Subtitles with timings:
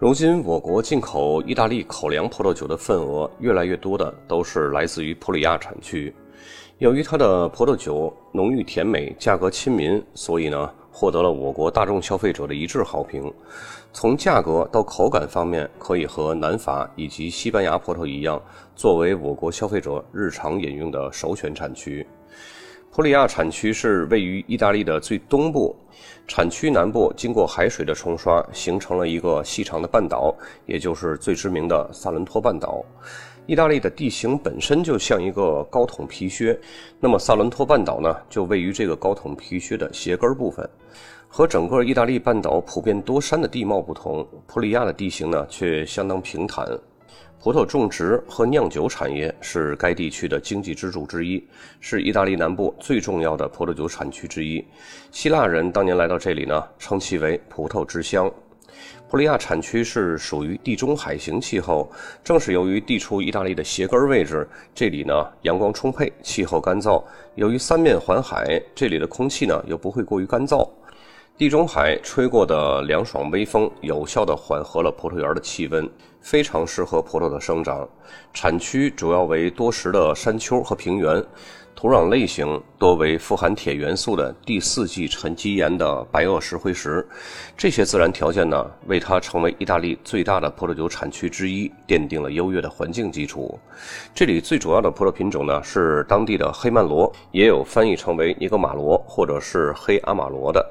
[0.00, 6.14] 如今，我国进口意大利口粮葡萄酒的份额越来越多的都是来自于普里亚产区。
[6.78, 13.28] 由于它的葡萄酒浓郁甜美、价格亲民，所以呢，获得了我国大众消费者的一致好评。
[13.92, 18.40] 从价格到口感方面，可以和南法以及西班牙葡萄一样，
[18.76, 22.06] 作为我国消费者日常饮用的首选产区。
[22.98, 25.72] 普里亚产区是位于意大利的最东部，
[26.26, 30.34] 产区南部经过海水的冲刷，形成了一个细长的半岛，
[30.66, 32.84] 也就是最知名的萨伦托半岛。
[33.46, 36.58] 意大利的地形本身就像一个高筒皮靴，
[36.98, 40.68] 那么萨伦托半岛呢，就位于这个高筒皮靴的鞋跟部分。
[41.28, 46.66] 和整个意大利半岛普遍多山的地貌不同，普里亚的地形呢却相当平坦。
[47.40, 51.42] 葡萄种植和酿酒产业是该地区的经济支柱之一，
[51.78, 54.64] 是意大利南部最重要的葡萄酒产区之一。
[55.12, 58.28] 希腊人当年来到这里呢，称其为“葡萄之乡”。
[59.08, 61.88] 普利亚产区是属于地中海型气候，
[62.24, 67.02] 正是由于地处意大利的鞋跟位置，这里呢阳光充沛，气候干燥。
[67.36, 70.68] 由于三面环海，这里的空气呢又不会过于干燥。
[71.38, 75.88] 地中海吹过的凉爽微风，有效地缓和了葡萄园的气温，
[76.20, 77.88] 非常适合葡萄的生长。
[78.34, 81.24] 产区主要为多石的山丘和平原，
[81.76, 87.06] 土壤类型多为富含铁元素的第四纪沉积岩的白垩石灰石。
[87.56, 93.56] 这些自然条件呢，为它成为意大利最大的葡萄酒产区之一奠定了优越的环境基础。
[94.12, 100.68] 这里最主要的葡萄品种呢，是当地的黑曼罗，也有翻译成为尼格马罗或者是黑阿玛罗的。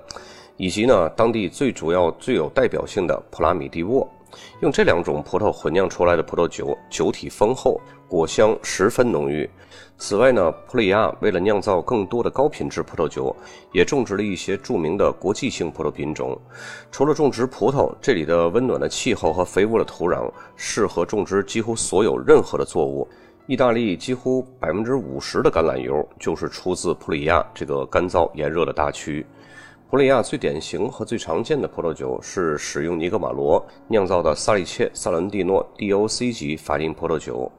[0.58, 4.08] 以及呢，当地最主要、最有代表性的普拉米蒂沃，
[4.62, 9.50] 用这两种葡萄混酿出来的葡萄酒，酒体丰厚，果香十分浓郁。
[10.00, 13.36] 此外呢，普里亚为了酿造更多的高品质葡萄酒，
[13.72, 16.40] 也种植了一些著名的国际性葡萄品种。
[16.92, 23.08] 除了种植葡萄，这里的温暖的气候和肥沃的土壤，适合种植几乎所有任何的作物。
[23.48, 29.26] 意大利几乎百分之五十的橄榄油就是出自普里亚这个干燥炎热的大区。
[29.90, 37.50] 普利亚最典型和最常见的葡萄酒是使用尼格马罗酿造的萨利切萨伦蒂诺 DOC 级法定葡萄酒，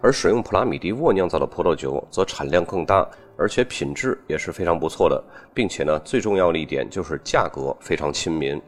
[0.00, 3.04] 而使用普拉米迪沃酿造的葡萄酒则产量更大，
[3.36, 5.20] 而且品质也是非常不错的，
[5.52, 8.62] 并且呢，最重要的一点就是价格非常亲民。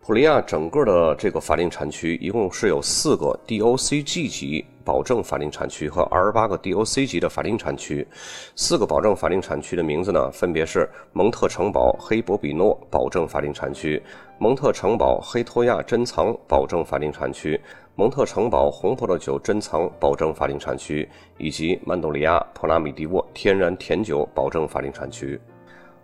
[0.00, 8.06] 普利亚整个的这个法定产区一共是有四个 DOCG 级保证法定产区和二十八个 DOC 级的法定产区。
[8.56, 14.02] 四个保证法定产区的名字呢，分别是蒙特城堡黑博比诺保证法定产区、
[14.38, 17.60] 蒙特城堡黑托亚珍藏保证法定产区、
[17.96, 21.06] 蒙特城堡红葡萄酒珍藏保证法定产区，
[21.36, 25.38] 以及曼多利亚普拉米迪沃天然甜酒保证法定产区。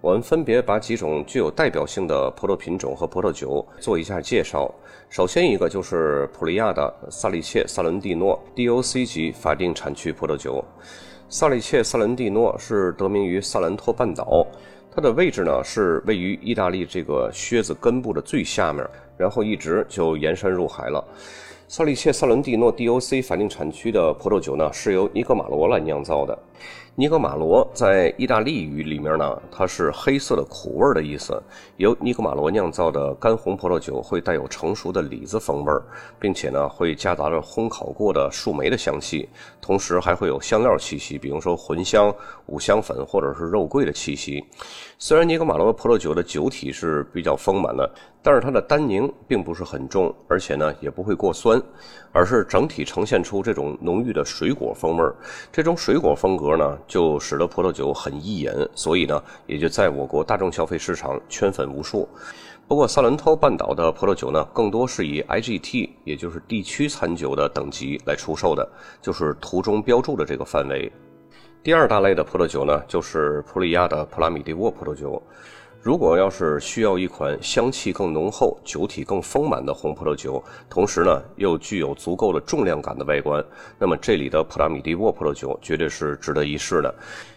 [0.05, 4.71] 我们分别把几种具有代表性的葡萄品种和葡萄酒做一下介绍。
[5.09, 10.63] 首先一个就是普利亚的萨利切萨伦蒂诺 DOC 级法定产区葡萄酒。
[11.31, 14.47] 萨利切萨伦蒂诺是得名于萨兰托半岛，
[14.95, 21.03] 它的位置呢是位于意大利这个靴子根部的最下面，然后一直就延伸入海了。
[21.67, 26.39] 萨利切萨伦蒂诺 DOC 法定产区的葡萄酒呢，是由尼格马罗来酿造的。
[26.97, 31.43] 尼格马罗在意大利语里面呢，它是黑色的苦味的意思。
[31.77, 35.73] 由尼格马罗酿造的干红葡萄酒会带有成熟的李子风味，
[36.21, 39.29] 并且呢会夹杂着烘烤过的树莓的香气，
[39.61, 42.15] 同时还会有香料气息，比如说茴香、
[42.47, 44.45] 五香粉或者是肉桂的气息。
[44.97, 47.91] 虽然尼格马罗葡萄酒的酒体是比较丰满的，
[48.23, 51.61] 但是它的单宁并不是很重，而且呢也不会过酸，
[52.13, 55.05] 而是整体呈现出这种浓郁的水果风味。
[55.51, 56.79] 这种水果风格呢。
[56.87, 62.09] 就使得葡萄酒很易饮，所以呢，也就在我国大众消费市场圈粉无数。
[62.67, 68.67] 不过，萨伦托半岛的葡萄酒呢，更多是以 IGT，也就是地区餐酒的等级来出售的，
[69.03, 70.91] 就是图中标注的这个范围。
[71.63, 75.23] 第二大类的葡萄酒呢，就是普利亚的普拉米蒂沃葡萄酒。
[75.85, 83.45] 如果要是需要一款香气更浓厚、酒体更丰满的红葡萄酒，同时呢又具有足够的重量感的外观，
[83.79, 86.95] 那么这里的普拉米蒂沃葡萄酒绝对是值得一试的。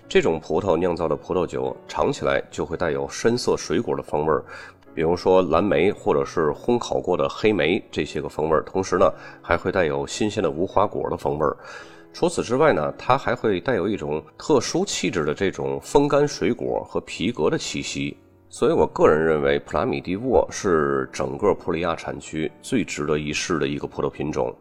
[0.07, 4.33] 这种葡萄酿造的葡萄酒尝起来就会带有深色水果的风味，
[4.95, 9.11] 比如说蓝莓或者是烘烤过的黑莓这些个风味，同时呢
[9.41, 11.45] 还会带有新鲜的无花果的风味。
[12.13, 18.15] 除此之外呢，它还会带有一种特殊气质的这种风干水果和皮革的气息。
[18.49, 24.55] 所以我个人认为，普拉米蒂沃是整个普利亚产区最值得一试的一个葡萄品种。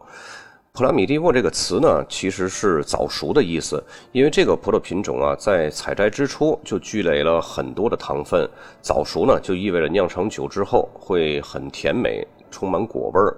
[0.72, 8.46] 普拉米蒂沃这个词呢，其实是早熟的意思，因为这个葡萄品种啊，在采摘之初就积累了很多的糖分。
[8.82, 13.36] 早熟呢，就意味着酿成酒之后会很甜美，充满果味儿。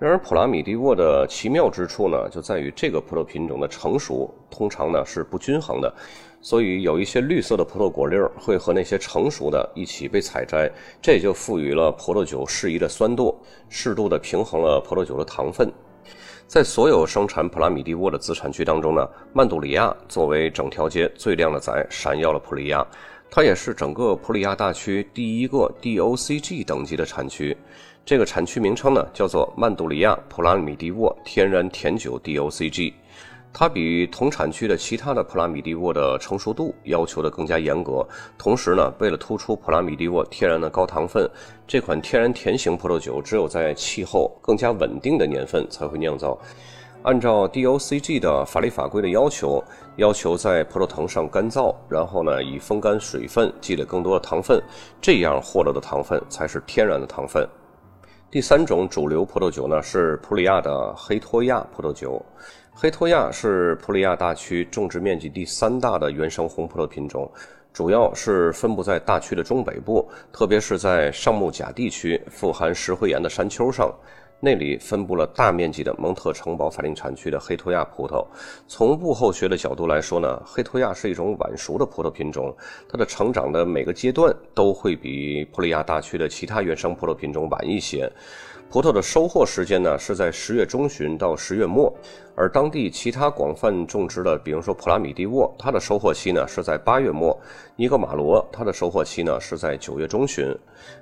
[0.00, 5.94] 然而，普拉米蒂沃的奇妙之处呢，就在于这个葡萄品种的成熟通常呢是不均衡的。
[6.44, 10.70] 所以有一些绿色的葡萄果粒儿会和那些成熟的一起被采摘，
[11.00, 13.34] 这也就赋予了葡萄酒适宜的酸度，
[13.70, 15.72] 适度的平衡了葡萄酒的糖分。
[16.46, 22.86] 在所有生产普拉米蒂沃的子产区当中呢，曼杜里亚作为整条街最靓的仔，闪耀了普利亚。
[23.30, 27.56] 它也是整个普利亚大区第一个 DOCG 等级的产区。
[28.04, 32.92] 这个产区名称呢，叫做曼杜里亚普拉米蒂沃天然甜酒 DOCG。
[33.56, 38.04] 它比同产区的其他的普拉米蒂沃的成熟度要求的更加严格，
[38.36, 41.30] 同时呢，为了突出普拉米蒂沃天然的高糖分，
[41.64, 46.36] 这款天然甜型葡萄酒只有在气候更加稳定的年份才会酿造。
[47.04, 49.62] 按照 DOCG 的法律法规的要求，
[49.98, 54.60] 要求在葡萄藤上干燥，然后呢，以风干水分积累更多的糖分，
[55.00, 57.48] 这样获得的糖分才是天然的糖分。
[58.32, 62.20] 第三种主流葡萄酒呢，是普里亚的黑托亚葡萄酒。
[62.76, 67.30] 黑托亚是普利亚大区种植面积第三大的原生红葡萄品种，
[67.72, 73.94] 主要是分布在大区的中北部，特别是在上木甲地区富含石灰岩的山丘上。
[74.40, 78.26] 那里分布了大面积的蒙特城堡法定产区的黑托亚葡萄。
[78.66, 82.54] 从物候学的角度来说呢，黑托亚是一种晚熟的葡萄品种，
[82.88, 88.10] 它的成长的每个阶段都会比普利亚大区的其他原生葡萄品种晚一些。
[88.74, 91.96] 葡萄的收获时间呢是在十月中旬到十月末，
[92.34, 97.38] 而当地其他广泛种植的，比如说普拉米蒂沃，它的收获期呢是在八月末；
[97.76, 100.52] 尼格马罗，它的收获期呢是在九月中旬。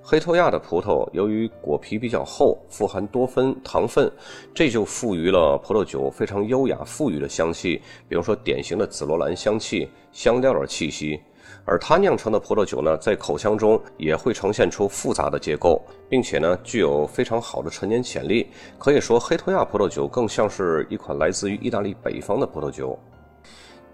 [0.02, 4.12] 黑托亚的葡萄由于果皮比较厚，富含多酚糖分，
[4.52, 11.18] 这就赋予了葡萄酒非常优雅富裕的香气，比如说典型的紫罗兰香气、香料的气息。
[11.64, 18.48] 而它酿成的葡萄酒呢，在口腔中也会呈现出复杂的结构，并且呢，具有非常好的陈年潜力。
[18.78, 22.98] 可以说，黑托亚葡萄酒更像是一款来自于意大利北方的葡萄酒。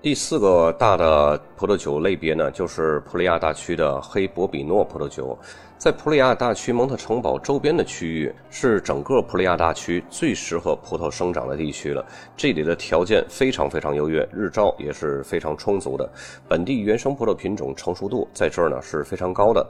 [0.01, 5.37] 第四个大的葡萄酒类别呢，就是普利亚大区的黑博比诺葡萄酒。
[5.79, 12.05] 在普利亚大区蒙特城堡周边的区域，是整个普利亚大区最适合葡萄生长的地区了。
[12.37, 16.11] 这里的条件非常非常优越，日照也是非常充足的。
[16.49, 19.65] 本地原生葡萄品种成熟度在这儿呢是非常高的，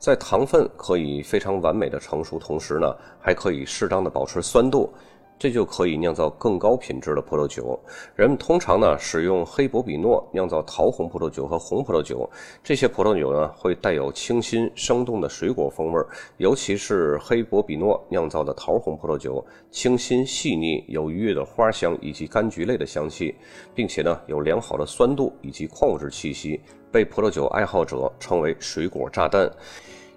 [0.00, 4.92] 在糖分可以非常完美的成熟，同时呢还可以适当的保持酸度。
[5.38, 7.78] 这就可以酿造更高品质的葡萄酒。
[8.14, 12.30] 人们通常呢使用黑博比诺酿造桃红葡萄酒和红葡萄酒。
[12.62, 16.00] 这些葡萄酒呢会带有清新生动的水果风味，
[16.36, 23.34] 尤其是黑博比诺酿造的桃红葡萄酒，清新细腻，有愉悦的花香以及柑橘类的香气，
[23.74, 26.60] 并且呢有良好的酸度以及矿物质气息，
[26.92, 29.50] 被葡萄酒爱好者称为“水果炸弹”。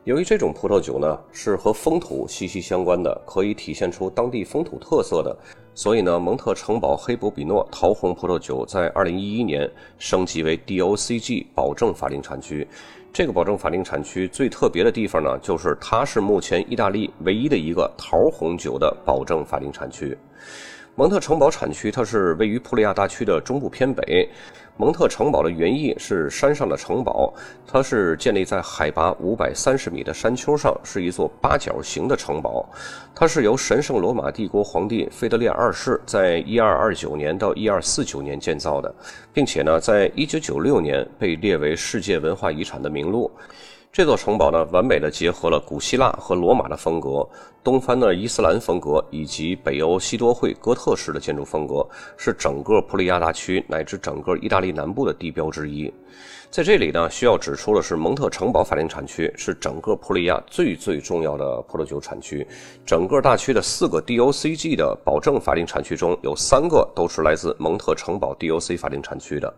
[0.06, 5.36] 由于这种葡萄酒呢是和风土息息相关的，可以体现出当地风土特色的，
[5.74, 12.68] 所以呢，蒙特城堡黑博比诺桃红葡萄酒在2011年升级为 DOCG 保证法定产区。
[13.12, 20.16] 这个保证法定产区最特别的地方呢，就是它是目前意大利唯一的一个桃红酒的保证法定产区。
[20.98, 24.30] 蒙特城堡产区它是位于普利亚大区的中部偏北。
[24.78, 27.34] 蒙特城堡的原意是山上的城堡，
[27.66, 32.68] 它是建立在海拔五百三十米的山丘上，是一座八角形的城堡。
[33.16, 38.94] 它是由神圣罗马帝国皇帝腓德烈二世在一二二九年到一二四九年建造的，
[39.32, 43.32] 并且呢，在一九九六年被列为世界文化遗产的名录。
[43.96, 47.26] 这座城堡呢，完美的结合了古希腊和罗马的风格、
[47.64, 51.88] 东方的伊斯兰风格以及北欧西多会哥特式的建筑风格，
[52.18, 55.90] 是整个普利亚大区乃至整个意大利南部的地标之一。
[56.50, 62.46] 在这里呢，需要指出的是，蒙特城堡法定产区是整个普利亚最最重要的葡萄酒产区。
[62.86, 69.54] 整个大区的四个 DOCG 的保证法定产区中有三个都是来自蒙特城堡 DOC 法定产区的。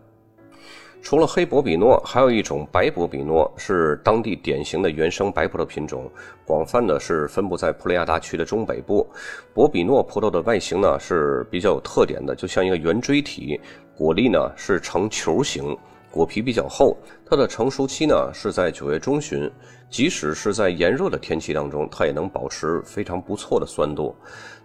[1.02, 6.12] 除了黑博比诺，还有一种白博比诺，是当地典型的原生白葡萄品种，
[6.46, 9.08] 广泛的是分布在普雷亚大区的中北部。
[9.54, 13.58] 博比诺葡萄的外形呢是比较有特点的，就像一个圆锥体，
[13.96, 15.78] 果粒呢是呈球形，
[16.12, 19.50] 果皮比较厚，它的成熟期呢是在九月中旬。
[19.90, 24.14] 即使是在炎热的天气当中，它也能保持非常不错的酸度。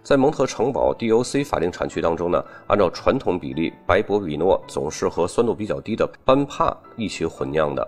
[0.03, 7.87] 在蒙特城堡 DOC 法定产区当中呢，按照传统比例，白博比诺总是和酸度比较低的班帕一起混酿的。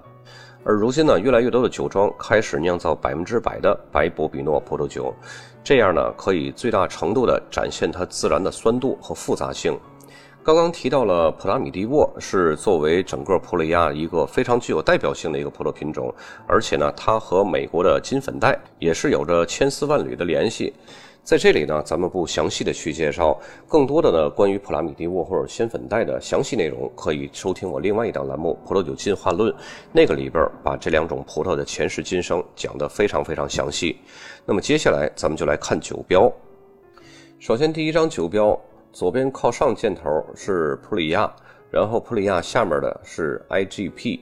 [0.64, 5.14] 而如今呢，越来越多的酒庄开始酿造百分之百的白博比诺葡萄酒，
[5.62, 9.78] 这样呢，可以最大程度的展现它自然的酸度和复杂性。
[10.46, 16.14] 刚刚提到了普拉米蒂沃是作为整个普雷亚一个非常具有代表性的一个葡萄品种，
[16.46, 20.72] 而且呢，它和美国的金粉黛也是有着千丝万缕的联系。
[21.24, 23.36] 在这里呢，咱们不详细的去介绍，
[23.68, 29.52] 更多的呢，关于普拉米蒂沃或者仙粉黛的详细内容，可以收听我另外一档栏目《葡萄酒进化论》，
[29.92, 33.98] 那个里边把这两种葡萄的前世今生讲得非常非常详细。
[34.46, 36.32] 那么接下来咱们就来看酒标，
[37.40, 38.56] 首先第一张酒标。
[38.96, 41.30] 左边靠上箭头是普里亚，
[41.70, 44.22] 然后普里亚下面的是 IGP，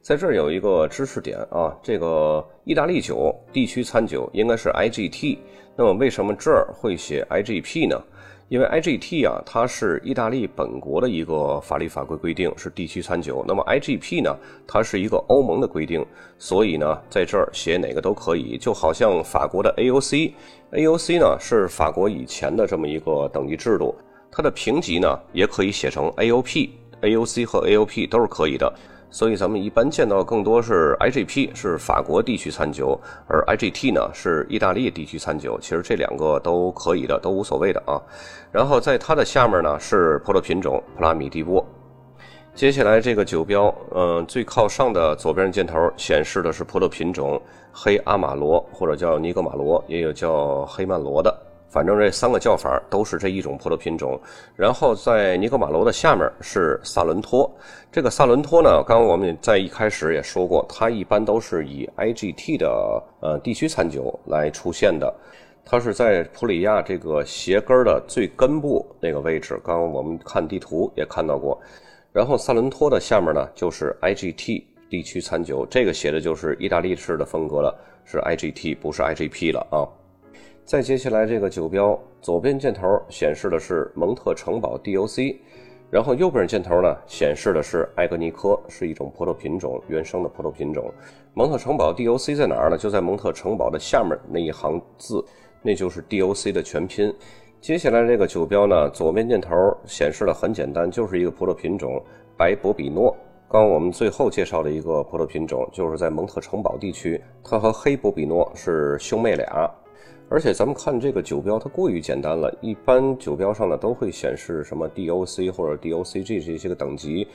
[0.00, 5.36] 在这儿有一个知识点啊，这个意大利酒地区餐酒应该是 IGT，
[5.76, 8.02] 那么为什么这儿会写 IGP 呢？
[8.48, 14.34] 因为 IGT 啊，它是意大利本国的一个法律法规规定是地区餐酒，那么 IGP 呢，
[14.66, 16.02] 它是一个欧盟的规定，
[16.38, 23.94] 所以呢，在这儿写哪个都可以，就好像法国的 AOC，AOC 呢是法国以前的这么一个等级制度。
[24.36, 26.70] 它的评级呢，也可以写成 AOP、
[27.02, 28.72] AOC 和 AOP 都是可以的，
[29.08, 35.56] 所以咱们一般见到更多是 IGP 是法国地区餐酒，而 IGT 呢是意大利地区餐酒。
[35.60, 38.02] 其实这两个都可以的，都无所谓的啊。
[38.50, 41.64] 然后在它的下面呢是葡萄品种普拉米蒂波。
[42.56, 47.40] 接下来这个酒标，嗯，最靠上的左边箭头显示的是葡萄品种
[47.72, 51.36] 黑阿玛罗，或者叫尼格马罗，也有叫黑曼罗的。
[51.74, 54.16] 反正这三个叫法都是这一种葡萄品种，
[54.54, 57.50] 然后在尼格马罗的下面是萨伦托。
[57.90, 65.12] 这个萨伦托呢，刚刚我们在一开始也说过，它一般都是以 IGT 的呃地区餐酒来出现的。
[65.64, 69.60] 它是在普里亚这个鞋跟的最根部那个位置。
[69.64, 71.60] 刚刚我们看地图也看到过。
[72.12, 79.82] 然后萨伦托的下面呢就是 IGT 地区餐酒，这个写的就是意大利式的风格了，是 IGT 不是 IGP 了啊。
[80.64, 85.36] 再接下来，这个酒标左边箭头显示的是蒙特城堡 DOC，
[85.90, 90.90] 然后右边箭头呢显示的是埃格尼科，是一种葡萄品种，原生的葡萄品种。
[91.34, 92.78] 蒙特城堡 DOC 在哪儿呢？
[92.78, 95.22] 就在蒙特城堡的下面那一行字，
[95.60, 97.14] 那就是 DOC 的全拼。
[97.60, 99.54] 接下来这个酒标呢，左边箭头
[99.84, 102.02] 显示的很简单，就是一个葡萄品种
[102.38, 103.14] 白博比诺。
[103.50, 109.70] 刚我们最后介绍的一个葡萄品种，就是在蒙特城堡地区，它和黑博比诺是兄妹俩。
[110.30, 112.52] 而且咱们看这个酒标，它过于简单了。
[112.60, 117.28] 一般酒标上呢都会显示什么 DOC 或者 DOCG 这些个等级，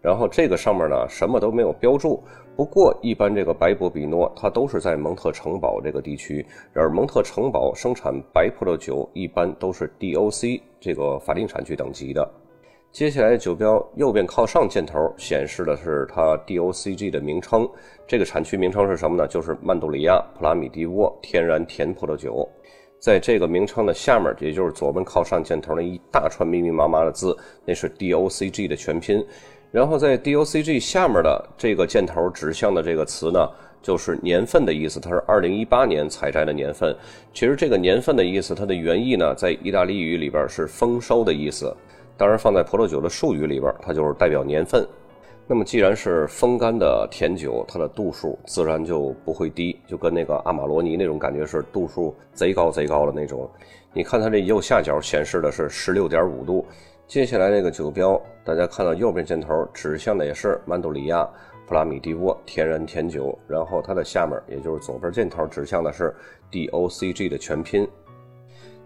[0.00, 2.22] 然后这个上面呢什么都没有标注。
[2.54, 12.30] 不过一般这个白博比诺它都是在蒙特城堡这个地区，而蒙特城堡生产白葡萄酒一般都是 DOC 这个法定产区等级的。
[12.94, 17.68] 接下来酒标右边靠上箭头显示的是它 DOCG 的名称，
[18.06, 19.26] 这个产区名称是什么呢？
[19.26, 22.48] 就是曼杜里亚普拉米蒂沃天然甜葡萄酒。
[23.00, 29.26] 在这个名称的下面，也就是左边靠上箭头那一大串密密麻麻的字，那是 DOCG 的全拼。
[29.72, 33.50] 然后在 DOCG 下面的这个箭头指向的这个词呢，
[33.82, 36.96] 就是年份的意思，它是2018年采摘的年份。
[37.32, 41.74] 其实这个年份的意思，它的原意呢，在意大利语里边是丰收的意思。
[42.16, 44.86] 当然，放在葡萄酒的术语里边，它就是代表年份。
[45.46, 53.50] 那么，既然是风干的甜酒，它的度数自然就不会低，就跟那个阿玛罗尼那种感觉是度数贼高贼高的那种。
[53.92, 56.64] 你看它这右下角显示的是十六点五度。
[57.06, 61.28] 接下来这个酒标，大家看到右边箭头指向的也是曼杜里亚
[61.66, 66.14] 普拉米蒂沃天然甜酒，然后它的下面也就是左边箭头指向的是
[66.50, 67.86] DOCG 的全拼。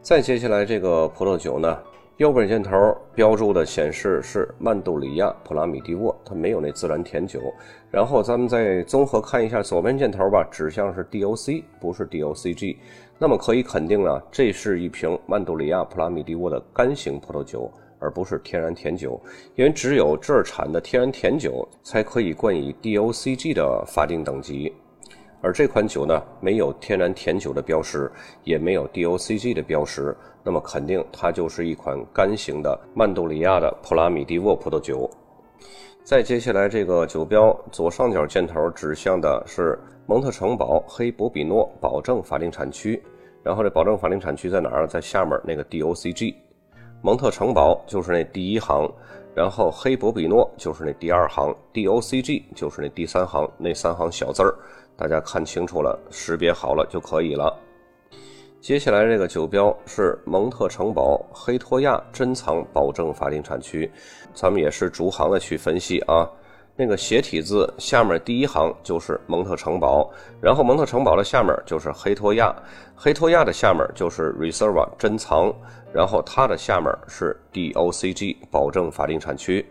[0.03, 1.79] 再接下来这个葡萄酒呢？
[2.19, 7.41] 右边箭头标注的显示是曼杜里亚普拉米蒂沃，它没有那自然甜酒。
[7.93, 12.77] 然后咱们再综合看一下左边箭头吧，指向是 DOC，不是 DOCG。
[13.21, 17.71] 那么可以肯定啊，这是一瓶曼杜里亚普拉米蒂沃的干型葡萄酒，
[18.01, 19.21] 而不是天然甜酒。
[19.55, 24.75] 因为只有这儿产的天然甜酒才可以冠以 DOCG 的法定等级。
[25.41, 28.11] 而这款酒呢，没有天然甜酒的标识，
[28.43, 35.09] 也没有 DOCG 的标识，那么肯定它就是一款干型的曼杜里亚的普拉米蒂沃葡萄酒。
[36.05, 43.03] 再接下来，这个酒标左上角箭头指向的是蒙特城堡黑博比诺保证法定产区，
[43.43, 44.87] 然后这保证法定产区在哪儿？
[44.87, 46.35] 在下面那个 DOCG。
[47.03, 48.91] 蒙特城堡就是那第一行。
[49.35, 54.53] 然后黑博比诺就是那第二行，DOCG 就是那第三行，那三行小字儿，
[54.97, 57.57] 大家看清楚了，识别好了就可以了。
[58.61, 63.91] 接下来这个酒标是蒙特城堡黑托亚珍藏保证法定产区，
[64.35, 66.29] 咱们也是逐行的去分析啊。
[66.75, 70.11] 那个斜体字下面第一行就是蒙特城堡，
[70.41, 72.55] 然后蒙特城堡的下面就是黑托亚，
[72.97, 75.55] 黑托亚的下面就是 Reserva 珍藏，
[75.93, 79.65] 然后它的下面是 DOCG 保证法定产区。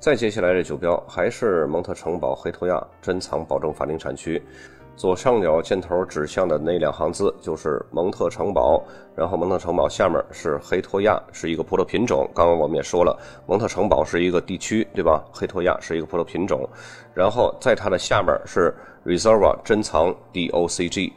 [0.00, 4.42] 再接下来这酒标还是蒙特城堡黑托亚珍藏保证法定产区。
[4.98, 8.82] 左上角箭头指向的那两行字就是蒙特城堡，
[9.14, 12.28] 然后蒙特城堡下面是黑托亚，是一个葡萄品种。
[12.34, 15.22] 刚刚我们也说了，蒙特城堡是一个地区，对吧？
[15.32, 16.68] 黑托亚是一个葡萄品种，
[17.14, 18.74] 然后在它的下面是
[19.06, 21.12] Reserva 珍藏 DOCG。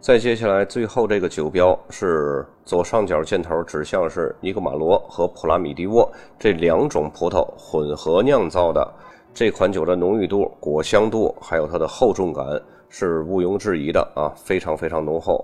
[0.00, 8.94] 再接下来最后这个酒标是左上角箭头指向是尼格马罗和普拉米蒂沃这两种葡萄混合酿造的。
[9.34, 12.44] 这款酒的浓郁度、果香度，还有它的厚重感
[12.90, 15.42] 是毋庸置疑的啊，非常非常浓厚。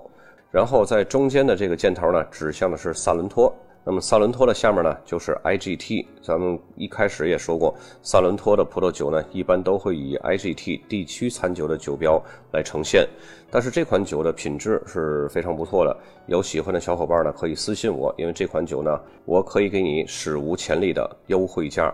[0.51, 3.51] 然后在中间的这个箭头呢，指向的是萨伦托。
[3.83, 6.05] 那么萨伦托的下面呢，就是 IGT。
[6.21, 13.07] 咱们一开始也说过，萨伦托的葡萄酒呢，一般都会以 IGT 地区餐酒的酒标来呈现。
[13.49, 21.91] 但是这款酒的品质是非常不错的，有喜欢的小伙伴呢，可以私信我，因为这款酒呢，我可以给你史无前例的优惠价。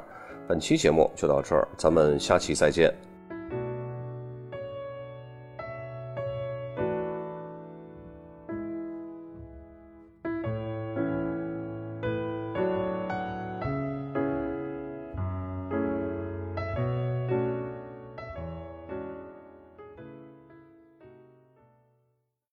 [0.47, 2.93] 本期节目就到这儿，咱们下期再见。